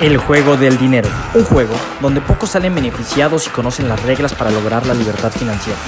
[0.00, 4.50] El juego del dinero, un juego donde pocos salen beneficiados y conocen las reglas para
[4.50, 5.78] lograr la libertad financiera.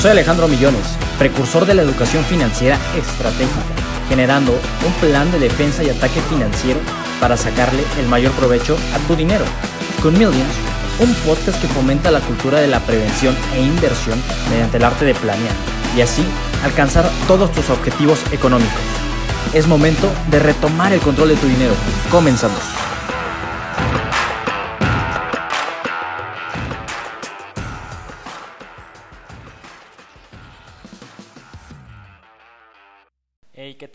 [0.00, 3.58] Soy Alejandro Millones, precursor de la educación financiera estratégica,
[4.08, 6.78] generando un plan de defensa y ataque financiero
[7.18, 9.44] para sacarle el mayor provecho a tu dinero.
[10.00, 10.54] Con Millions,
[11.00, 15.16] un podcast que fomenta la cultura de la prevención e inversión mediante el arte de
[15.16, 15.54] planear
[15.96, 16.24] y así
[16.62, 18.82] alcanzar todos tus objetivos económicos.
[19.52, 21.74] Es momento de retomar el control de tu dinero.
[22.08, 22.60] Comenzamos.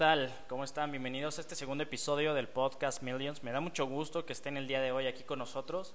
[0.08, 0.34] Tal?
[0.48, 0.90] ¿Cómo están?
[0.90, 3.44] Bienvenidos a este segundo episodio del podcast Millions.
[3.44, 5.94] Me da mucho gusto que estén el día de hoy aquí con nosotros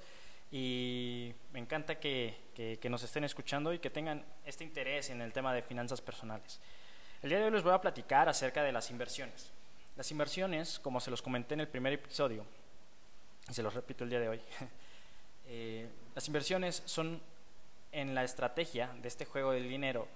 [0.50, 5.32] y me encanta que, que, nos estén escuchando y que tengan este interés en el
[5.32, 6.60] tema de finanzas personales.
[7.22, 9.50] El día de hoy les voy a platicar acerca de las inversiones.
[9.96, 12.44] Las inversiones, como se los comenté en el primer episodio,
[13.48, 14.42] y se los repito el día de hoy,
[15.46, 17.18] eh, las inversiones son
[17.92, 20.06] en la estrategia de este juego del dinero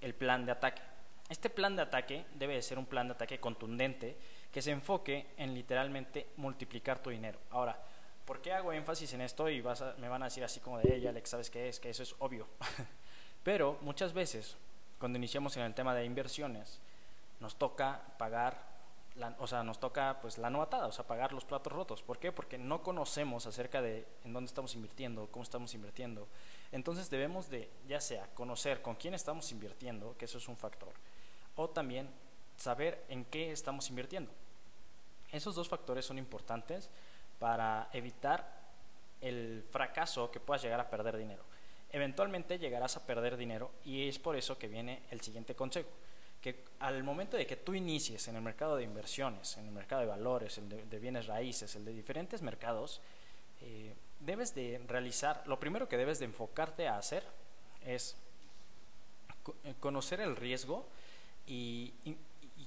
[0.00, 0.82] el plan de ataque.
[1.30, 4.16] Este plan de ataque debe de ser un plan de ataque contundente
[4.52, 7.38] que se enfoque en literalmente multiplicar tu dinero.
[7.50, 7.80] Ahora,
[8.24, 9.48] ¿por qué hago énfasis en esto?
[9.48, 11.78] Y vas me van a decir así como de, ella, Alex, ¿sabes qué es?
[11.78, 12.48] Que eso es obvio.
[13.44, 14.56] Pero muchas veces,
[14.98, 16.80] cuando iniciamos en el tema de inversiones,
[17.38, 18.60] nos toca pagar,
[19.38, 22.02] o sea, nos toca pues la novatada, o sea, pagar los platos rotos.
[22.02, 22.32] ¿Por qué?
[22.32, 26.26] Porque no conocemos acerca de en dónde estamos invirtiendo, cómo estamos invirtiendo.
[26.72, 30.92] Entonces debemos de, ya sea, conocer con quién estamos invirtiendo, que eso es un factor,
[31.60, 32.08] o también
[32.56, 34.32] saber en qué estamos invirtiendo.
[35.30, 36.88] Esos dos factores son importantes
[37.38, 38.60] para evitar
[39.20, 41.44] el fracaso que puedas llegar a perder dinero.
[41.92, 45.88] Eventualmente llegarás a perder dinero y es por eso que viene el siguiente consejo,
[46.40, 50.00] que al momento de que tú inicies en el mercado de inversiones, en el mercado
[50.00, 53.00] de valores, el de, bienes raíces, el de diferentes mercados,
[53.60, 57.24] eh, debes de realizar, lo primero que debes de enfocarte a hacer
[57.84, 58.16] es
[59.64, 60.86] eh, conocer el riesgo
[61.46, 61.92] y,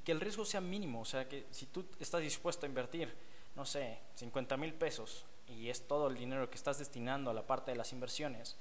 [0.04, 1.02] que el riesgo sea mínimo.
[1.02, 3.14] O sea, que si tú estás dispuesto a invertir,
[3.56, 7.48] no sé, 50 mil pesos y es todo el dinero que estás destinando a la
[7.48, 8.58] parte de las inversiones,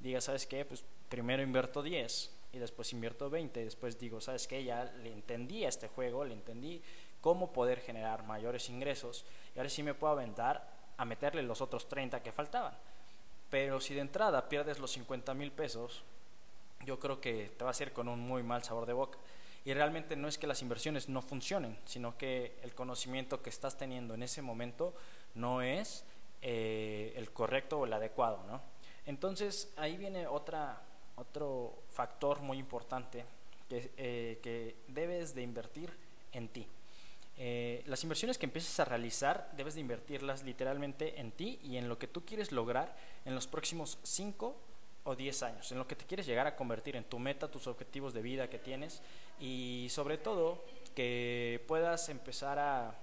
[0.00, 0.64] diga, ¿sabes qué?
[0.64, 4.64] Pues primero invierto 10 y después invierto 20 y después digo, ¿sabes qué?
[4.64, 6.82] Ya le entendí a este juego, le entendí
[7.20, 10.66] cómo poder generar mayores ingresos y ahora sí me puedo aventar
[10.96, 12.74] a meterle los otros 30 que faltaban.
[13.50, 16.04] Pero si de entrada pierdes los 50 mil pesos,
[16.84, 19.18] yo creo que te va a hacer con un muy mal sabor de boca.
[19.64, 23.76] Y realmente no es que las inversiones no funcionen, sino que el conocimiento que estás
[23.76, 24.94] teniendo en ese momento
[25.34, 26.04] no es
[26.42, 28.42] eh, el correcto o el adecuado.
[28.46, 28.62] ¿no?
[29.06, 30.80] Entonces ahí viene otra,
[31.16, 33.24] otro factor muy importante
[33.68, 35.92] que, eh, que debes de invertir
[36.32, 36.66] en ti.
[37.42, 41.88] Eh, las inversiones que empieces a realizar debes de invertirlas literalmente en ti y en
[41.88, 42.94] lo que tú quieres lograr
[43.24, 44.54] en los próximos 5
[45.04, 47.66] o 10 años, en lo que te quieres llegar a convertir, en tu meta, tus
[47.66, 49.02] objetivos de vida que tienes
[49.38, 52.94] y sobre todo que puedas empezar a,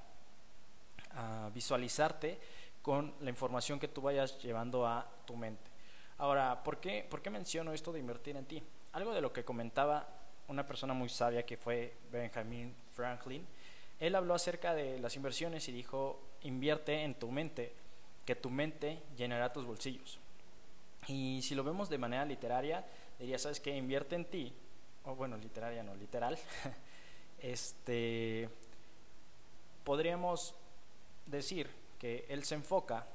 [1.51, 2.37] visualizarte
[2.83, 5.71] con la información que tú vayas llevando a tu mente.
[6.19, 8.61] Ahora, ¿por qué, ¿por qué menciono esto de invertir en ti?
[8.91, 10.07] Algo de lo que comentaba
[10.47, 13.45] una persona muy sabia que fue Benjamin Franklin,
[13.99, 17.73] él habló acerca de las inversiones y dijo, invierte en tu mente,
[18.25, 20.19] que tu mente llenará tus bolsillos.
[21.07, 22.85] Y si lo vemos de manera literaria,
[23.17, 23.75] diría, ¿sabes qué?
[23.75, 24.53] Invierte en ti,
[25.05, 26.37] o bueno, literaria no, literal.
[27.39, 28.49] este,
[29.83, 30.53] podríamos
[31.25, 31.69] decir
[31.99, 33.07] que él se enfoca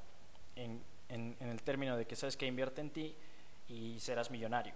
[0.57, 2.47] en, en, el término de que, ¿sabes qué?
[2.47, 3.15] Invierte en ti
[3.69, 4.73] y serás millonario.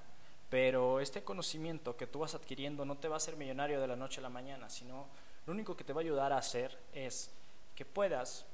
[0.50, 3.96] Pero este conocimiento que tú vas adquiriendo no te va a hacer millonario de la
[3.96, 5.06] noche a la mañana, sino
[5.46, 7.30] lo único que te va a ayudar a hacer es
[7.74, 8.44] que puedas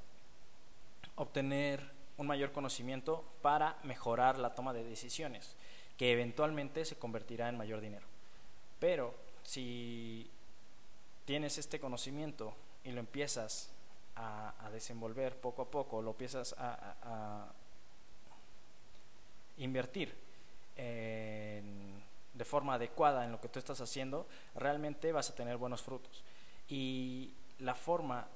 [1.15, 5.55] obtener un mayor conocimiento para mejorar la toma de decisiones,
[5.97, 8.05] que eventualmente se convertirá en mayor dinero.
[8.79, 9.13] Pero
[9.43, 10.29] si
[11.25, 13.69] tienes este conocimiento y lo empiezas
[14.15, 17.51] a, desenvolver poco a poco, lo empiezas a,
[19.57, 20.15] invertir
[20.75, 26.23] de forma adecuada en lo que tú estás haciendo, realmente vas a tener buenos frutos.
[26.67, 28.27] Y la forma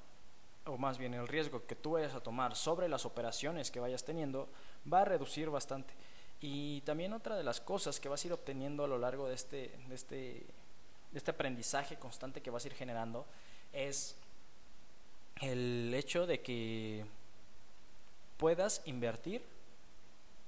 [0.68, 4.04] o más bien el riesgo que tú vayas a tomar sobre las operaciones que vayas
[4.04, 4.50] teniendo,
[4.92, 5.94] va a reducir bastante.
[6.40, 9.36] Y también otra de las cosas que vas a ir obteniendo a lo largo de
[9.36, 13.26] este, de este, de este aprendizaje constante que vas a ir generando
[13.74, 14.16] es
[15.42, 17.06] el hecho de que
[18.38, 19.42] puedas invertir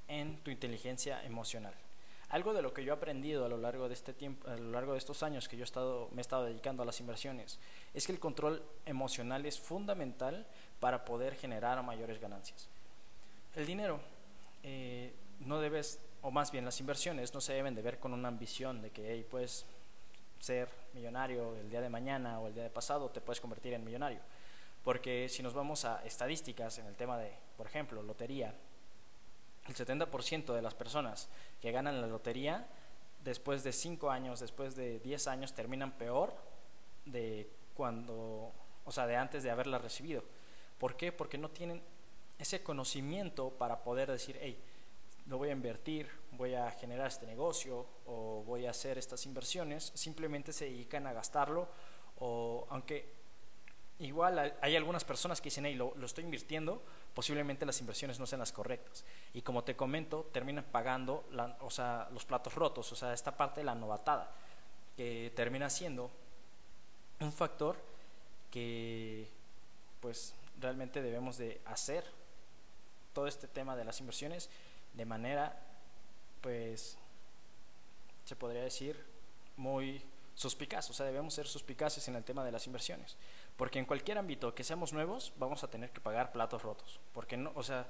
[0.07, 1.74] en tu inteligencia emocional.
[2.30, 4.72] Algo de lo que yo he aprendido a lo largo de este tiempo, a lo
[4.72, 7.60] largo de estos años que yo he estado, me he estado dedicando a las inversiones,
[7.94, 10.46] es que el control emocional es fundamental
[10.80, 12.70] para poder generar mayores ganancias.
[13.56, 14.00] El dinero
[14.62, 18.28] eh, no debes, o más bien las inversiones no se deben de ver con una
[18.28, 19.66] ambición de que hey, puedes
[20.40, 23.84] ser millonario el día de mañana o el día de pasado, te puedes convertir en
[23.84, 24.20] millonario.
[24.84, 28.54] Porque si nos vamos a estadísticas en el tema de, por ejemplo, lotería,
[29.69, 31.30] el 70% de las personas
[31.62, 32.68] que ganan la lotería,
[33.24, 36.36] después de 5 años, después de 10 años, terminan peor
[37.06, 38.51] de cuando,
[38.86, 40.24] o sea, de antes de haberla recibido.
[40.77, 41.12] ¿Por qué?
[41.12, 41.81] Porque no tienen
[42.38, 44.57] ese conocimiento para poder decir, hey,
[45.27, 49.92] lo voy a invertir, voy a generar este negocio o voy a hacer estas inversiones,
[49.94, 51.68] simplemente se dedican a gastarlo
[52.19, 53.19] o aunque
[54.00, 56.81] igual hay algunas personas que dicen, hey, lo, lo, estoy invirtiendo,
[57.13, 59.04] posiblemente las inversiones no sean las correctas.
[59.34, 61.25] Y como te comento, terminan pagando
[61.60, 64.31] o sea, los platos rotos, o sea, esta parte de la novatada,
[64.96, 66.10] que termina siendo
[67.19, 67.75] un factor
[68.51, 69.28] que
[70.00, 72.04] pues realmente debemos de hacer
[73.13, 74.50] todo este tema de las inversiones
[74.94, 75.57] de manera,
[76.42, 76.98] pues,
[78.25, 79.04] se podría decir,
[79.57, 80.01] muy
[80.39, 80.89] suspicaz.
[80.89, 83.18] O sea, debemos ser suspicaces en el tema de las inversiones.
[83.57, 87.00] Porque en cualquier ámbito que seamos nuevos, vamos a tener que pagar platos rotos.
[87.13, 87.88] Porque, no, o sea,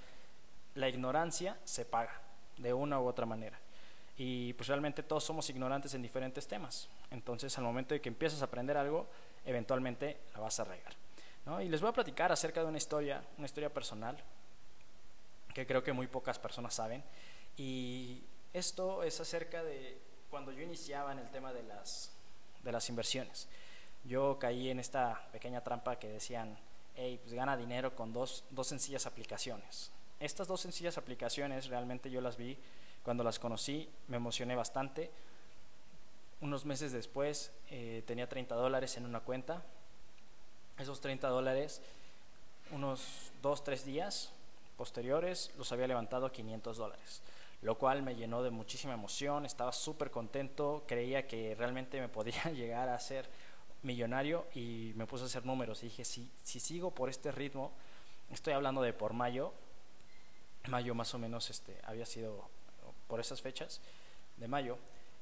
[0.74, 2.22] la ignorancia se paga
[2.58, 3.60] de una u otra manera.
[4.18, 6.90] Y pues realmente todos somos ignorantes en diferentes temas.
[7.12, 9.08] Entonces, al momento de que empiezas a aprender algo,
[9.46, 10.94] eventualmente la vas a regar.
[11.46, 11.62] ¿no?
[11.62, 14.18] Y les voy a platicar acerca de una historia, una historia personal
[15.54, 17.04] que creo que muy pocas personas saben.
[17.58, 18.24] Y
[18.54, 20.02] esto es acerca de
[20.32, 22.12] cuando yo iniciaba en el tema de las,
[22.64, 23.48] de las inversiones.
[24.06, 26.58] Yo caí en esta pequeña trampa que decían,
[26.96, 29.92] hey, pues gana dinero con dos, dos sencillas aplicaciones.
[30.20, 32.58] Estas dos sencillas aplicaciones realmente yo las vi
[33.04, 35.10] cuando las conocí, me emocioné bastante.
[36.42, 39.64] Unos meses después eh, tenía 30 dólares en una cuenta.
[40.78, 41.82] Esos 30 dólares,
[42.72, 44.32] unos 2, 3 días,
[44.78, 47.22] posteriores los había levantado a 500 dólares,
[47.62, 52.44] lo cual me llenó de muchísima emoción, estaba súper contento, creía que realmente me podía
[52.54, 53.30] llegar a ser
[53.84, 57.72] millonario y me puse a hacer números y dije, si, si sigo por este ritmo,
[58.32, 59.54] estoy hablando de por mayo,
[60.68, 62.50] mayo más o menos este, había sido
[63.08, 63.82] por esas fechas
[64.38, 64.78] de mayo,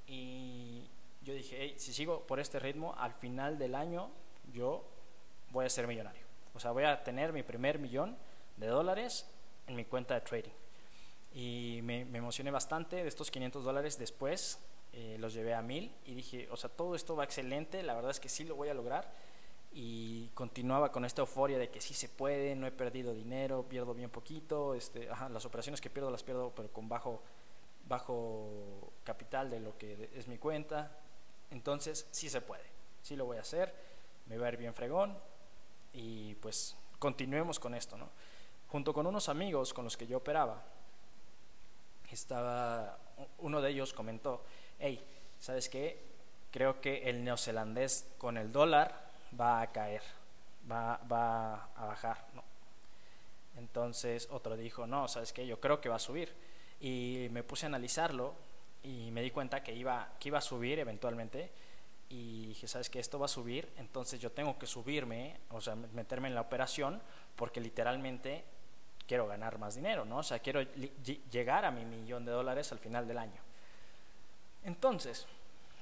[0.07, 0.88] y
[1.22, 4.10] yo dije, si sigo por este ritmo, al final del año
[4.54, 4.84] yo
[5.51, 6.24] voy a ser millonario.
[6.54, 8.18] O sea, voy a tener mi primer millón
[8.56, 9.30] de dólares
[9.68, 10.51] en mi cuenta de trading.
[11.33, 14.59] Y me, emocioné bastante de estos 500 dólares después.
[14.94, 18.12] Eh, los llevé a 1000 y dije, o sea, todo esto va excelente, la verdad
[18.12, 19.13] es que sí lo voy a lograr.
[19.71, 23.94] Y continuaba con esta euforia de que sí se puede, no he perdido dinero, pierdo
[23.94, 27.21] bien poquito, este, las operaciones que pierdo las pierdo pero con bajo,
[27.88, 30.97] bajo capital de lo que es mi cuenta.
[31.51, 32.65] Entonces sí se puede,
[33.03, 33.75] sí lo voy a hacer,
[34.25, 35.15] me va a ir bien fregón
[35.94, 38.09] y pues continuemos con esto, ¿no?
[38.68, 40.63] junto con unos amigos con los que yo operaba,
[42.15, 42.98] estaba,
[43.39, 44.44] uno de ellos comentó,
[44.80, 45.06] hey,
[45.39, 46.01] ¿sabes qué?
[46.51, 50.01] Creo que el neozelandés con el dólar va a caer,
[50.69, 52.44] va, va a bajar, ¿no?
[53.57, 55.45] Entonces otro dijo, no, ¿sabes qué?
[55.45, 56.33] Yo creo que va a subir.
[56.80, 58.36] Y me puse a analizarlo
[58.83, 61.51] y me di cuenta que iba, que iba a subir eventualmente
[62.10, 63.00] y dije, ¿sabes qué?
[63.00, 67.01] Esto va a subir, entonces yo tengo que subirme, o sea, meterme en la operación,
[67.36, 68.46] porque literalmente
[69.08, 70.18] quiero ganar más dinero, ¿no?
[70.18, 70.62] O sea, quiero
[71.32, 73.42] llegar a mi millón de dólares al final del año.
[74.64, 75.26] Entonces,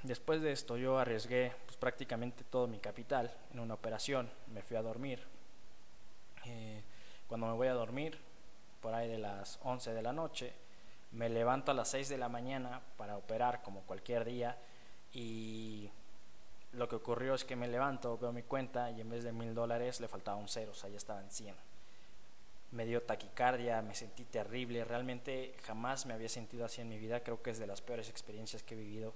[0.03, 4.77] después de esto yo arriesgué pues, prácticamente todo mi capital en una operación, me fui
[4.77, 5.23] a dormir.
[6.45, 6.83] Eh,
[7.27, 8.19] cuando me voy a dormir,
[8.81, 10.53] por ahí de las 11 de la noche,
[11.11, 14.55] me levanto a las 6 de la mañana para operar como cualquier día
[15.13, 15.89] y
[16.73, 19.55] lo que ocurrió es que me levanto, veo mi cuenta y en vez de mil
[19.55, 21.55] dólares le faltaba un cero, o sea, ya estaba en 100
[22.71, 27.21] me dio taquicardia, me sentí terrible, realmente jamás me había sentido así en mi vida,
[27.21, 29.13] creo que es de las peores experiencias que he vivido.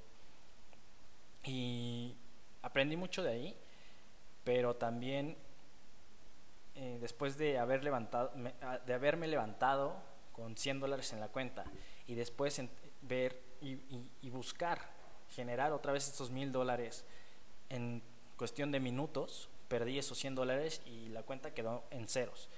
[1.44, 2.16] Y
[2.62, 3.58] aprendí mucho de ahí,
[4.44, 5.36] pero también
[6.76, 9.96] eh, después ah, de haberme levantado
[10.32, 11.66] con 100 dólares en la cuenta
[12.08, 12.62] y después
[13.02, 13.78] ver y,
[14.22, 14.80] y buscar
[15.30, 17.06] generar otra vez estos mil dólares
[17.70, 18.02] en
[18.38, 22.50] cuestión de minutos, perdí esos 100 dólares y la cuenta quedó en ceros.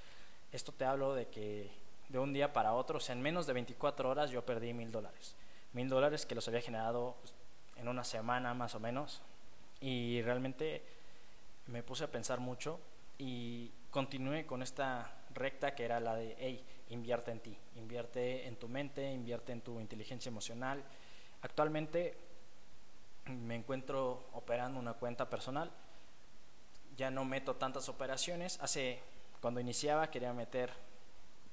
[0.51, 1.71] Esto te hablo de que
[2.09, 4.91] de un día para otro, o sea, en menos de 24 horas yo perdí mil
[4.91, 5.35] dólares.
[5.73, 7.15] Mil dólares que los había generado
[7.77, 9.21] en una semana más o menos.
[9.79, 10.83] Y realmente
[11.67, 12.79] me puse a pensar mucho
[13.17, 18.57] y continué con esta recta que era la de, hey, invierte en ti, invierte en
[18.57, 20.83] tu mente, invierte en tu inteligencia emocional,
[21.41, 22.15] Actualmente
[23.25, 25.71] me encuentro operando una cuenta personal.
[26.95, 28.59] Ya no meto tantas operaciones.
[28.61, 28.99] Hace,
[29.41, 30.71] cuando iniciaba, quería meter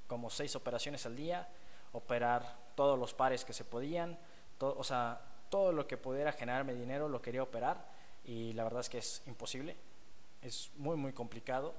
[0.07, 1.49] como seis operaciones al día,
[1.93, 4.19] operar todos los pares que se podían,
[4.61, 7.85] o sea, todo lo que pudiera generarme dinero lo quería operar
[8.25, 9.77] y la verdad es que es imposible,
[10.43, 11.75] es muy muy complicado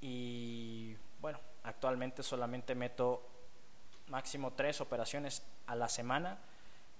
[0.00, 3.22] y bueno, actualmente solamente meto
[4.08, 6.38] máximo tres operaciones a la semana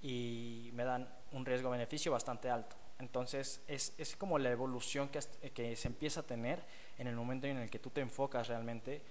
[0.02, 2.76] y me dan un riesgo-beneficio bastante alto.
[2.98, 5.20] Entonces es, es como la evolución que,
[5.50, 6.62] que, se empieza a tener
[6.98, 9.02] en el momento en el que tú te enfocas realmente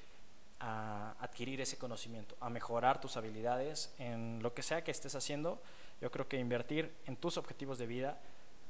[0.59, 5.61] a adquirir ese conocimiento, a mejorar tus habilidades en lo que sea que estés haciendo.
[6.01, 8.19] Yo creo que invertir en tus objetivos de vida,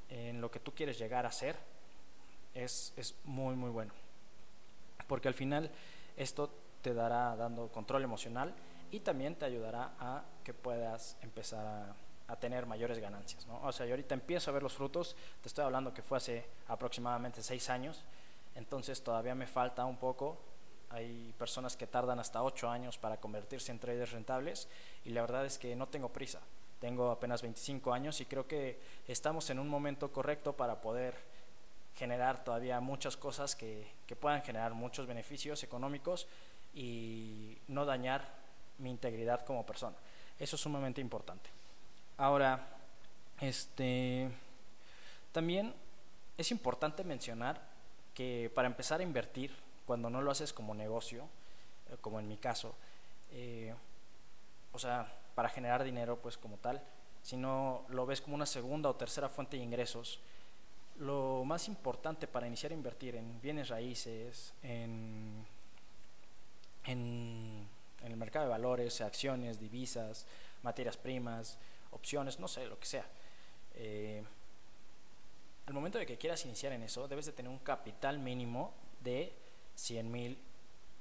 [0.09, 1.55] en lo que tú quieres llegar a ser,
[2.53, 3.93] es, es muy, muy bueno.
[5.07, 5.69] Porque al final
[6.17, 6.49] esto
[6.81, 8.53] te dará dando control emocional
[8.91, 13.45] y también te ayudará a que puedas empezar a, tener mayores ganancias.
[13.45, 13.61] ¿no?
[13.61, 16.45] O sea, yo ahorita empiezo a ver los frutos, te estoy hablando que fue hace
[16.67, 18.03] aproximadamente seis años,
[18.55, 20.37] entonces todavía me falta un poco.
[20.89, 24.67] Hay personas que tardan hasta ocho años para convertirse en traders rentables
[25.03, 26.39] y la verdad es que no tengo prisa.
[26.79, 31.15] Tengo apenas 25 años y creo que estamos en un momento correcto para poder
[31.95, 36.27] generar todavía muchas cosas que, que puedan generar muchos beneficios económicos
[36.73, 38.27] y no dañar
[38.77, 39.95] mi integridad como persona.
[40.37, 41.49] Eso es sumamente importante.
[42.17, 42.67] Ahora,
[43.39, 44.29] este,
[45.31, 45.73] también
[46.37, 47.61] es importante mencionar
[48.15, 49.55] que para empezar a invertir,
[49.85, 51.27] cuando no lo haces como negocio,
[51.91, 52.75] eh, como en mi caso,
[53.31, 53.75] eh,
[54.73, 56.81] o sea, para generar dinero, pues como tal,
[57.21, 60.19] si no lo ves como una segunda o tercera fuente de ingresos,
[60.97, 65.45] lo más importante para iniciar a invertir en bienes raíces, en,
[66.85, 67.67] en
[68.05, 70.25] en el mercado de valores, acciones, divisas,
[70.61, 71.57] materias primas,
[71.91, 73.05] opciones, no sé, lo que sea.
[73.73, 74.23] Eh,
[75.65, 79.33] al momento de que quieras iniciar en eso, debes de tener un capital mínimo de
[79.75, 80.37] 100 mil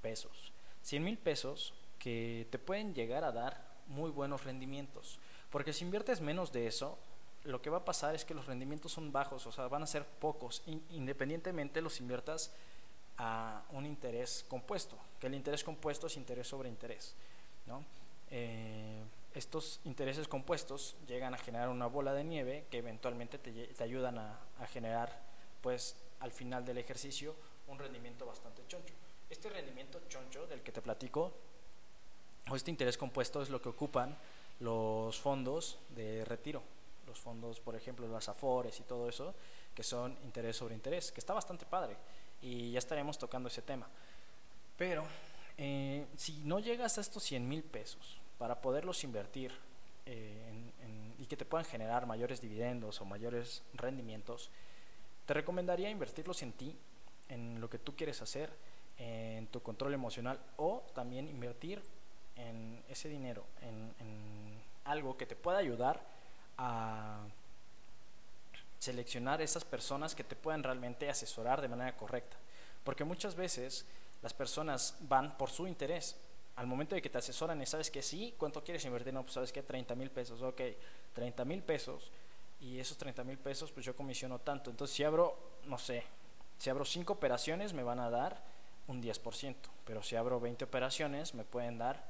[0.01, 0.53] pesos.
[0.83, 5.19] 100 mil pesos que te pueden llegar a dar muy buenos rendimientos.
[5.51, 6.99] Porque si inviertes menos de eso,
[7.45, 9.87] lo que va a pasar es que los rendimientos son bajos, o sea, van a
[9.87, 12.53] ser pocos, independientemente los inviertas
[13.19, 17.15] a un interés compuesto, que el interés compuesto es interés sobre interés.
[17.67, 17.85] ¿no?
[18.31, 19.03] Eh,
[19.35, 24.39] estos intereses compuestos llegan a generar una bola de nieve que eventualmente te, ayudan a,
[24.61, 25.21] a generar,
[25.61, 27.35] pues, al final del ejercicio,
[27.67, 28.95] un rendimiento bastante choncho.
[29.29, 31.33] Este rendimiento choncho del que te platico,
[32.49, 34.17] o este interés compuesto, es lo que ocupan
[34.61, 36.63] los fondos de retiro.
[37.07, 39.35] Los fondos, por ejemplo, las AFORES y todo eso,
[39.75, 41.97] que son interés sobre interés, que está bastante padre
[42.41, 43.89] y ya estaremos tocando ese tema.
[44.77, 45.05] Pero
[45.59, 49.53] eh, si no llegas a estos 100 mil pesos para poderlos invertir
[50.07, 50.53] eh,
[51.19, 54.51] y que te puedan generar mayores dividendos o mayores rendimientos,
[55.27, 56.77] te recomendaría invertirlos en ti,
[57.29, 58.51] en lo que tú quieres hacer,
[58.99, 61.83] en tu control emocional o también invertir
[62.37, 66.01] en ese dinero, en, en algo que te pueda ayudar
[66.59, 67.25] a
[68.79, 72.37] seleccionar esas personas que te puedan realmente asesorar de manera correcta.
[72.85, 73.87] Porque muchas veces
[74.23, 76.17] las personas van por su interés.
[76.57, 79.13] Al momento de que te asesoran y sabes que sí, ¿cuánto quieres invertir?
[79.13, 80.61] No, pues sabes que 30 mil pesos, ok,
[81.13, 82.11] 30 mil pesos
[82.61, 84.71] y esos 30 mil pesos pues yo comisiono tanto.
[84.71, 86.05] Entonces si abro, no sé,
[86.59, 88.43] si abro 5 operaciones me van a dar
[88.87, 92.05] un 10%, pero si abro 20 operaciones me pueden dar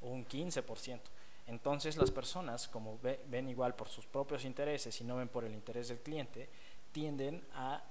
[0.00, 1.00] un 15%.
[1.48, 5.54] Entonces las personas, como ven igual por sus propios intereses y no ven por el
[5.54, 6.48] interés del cliente,
[6.92, 7.82] tienden a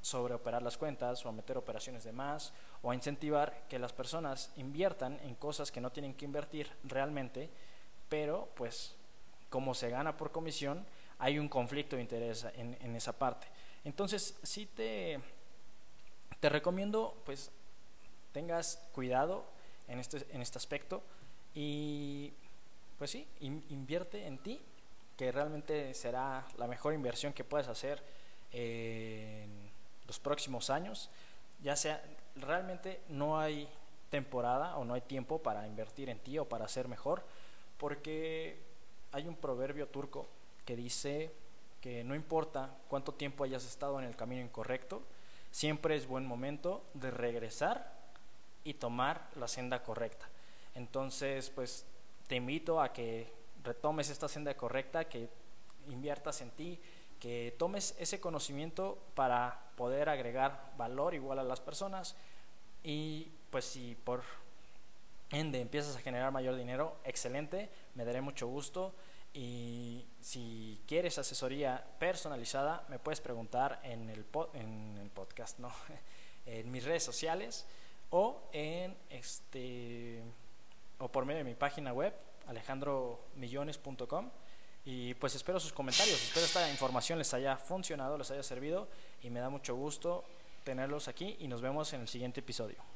[0.00, 2.52] sobreoperar las cuentas o a meter operaciones de más
[2.82, 7.50] o a incentivar que las personas inviertan en cosas que no tienen que invertir realmente,
[8.08, 8.94] pero pues
[9.50, 10.84] como se gana por comisión,
[11.18, 13.48] hay un conflicto de interés en, en esa parte.
[13.84, 15.20] Entonces, sí te,
[16.40, 17.50] te recomiendo pues
[18.32, 19.44] tengas cuidado
[19.88, 21.02] en este, en este aspecto
[21.54, 22.32] y
[22.98, 24.60] pues sí, invierte en ti,
[25.16, 28.02] que realmente será la mejor inversión que puedes hacer
[28.52, 29.70] en
[30.08, 31.08] los próximos años.
[31.62, 32.02] Ya sea,
[32.34, 33.68] realmente no hay
[34.10, 37.22] temporada o no hay tiempo para invertir en ti o para ser mejor,
[37.76, 38.58] porque
[39.12, 40.26] hay un proverbio turco
[40.64, 41.30] que dice
[41.80, 45.02] que no importa cuánto tiempo hayas estado en el camino incorrecto,
[45.50, 47.92] siempre es buen momento de regresar
[48.64, 50.28] y tomar la senda correcta.
[50.74, 51.86] Entonces, pues
[52.26, 55.28] te invito a que retomes esta senda correcta, que
[55.88, 56.78] inviertas en ti,
[57.20, 62.16] que tomes ese conocimiento para poder agregar valor igual a las personas.
[62.82, 64.22] Y pues si por
[65.30, 68.92] ende empiezas a generar mayor dinero, excelente, me daré mucho gusto.
[69.32, 75.72] Y si quieres asesoría personalizada, me puedes preguntar en el, en el podcast, no,
[76.46, 77.64] en mis redes sociales
[78.10, 80.22] o en este
[80.98, 82.12] o por medio de mi página web
[82.48, 84.30] alejandromillones.com
[84.84, 88.88] y pues espero sus comentarios, espero esta información les haya funcionado, les haya servido
[89.22, 90.24] y me da mucho gusto
[90.64, 92.87] tenerlos aquí y nos vemos en el siguiente episodio.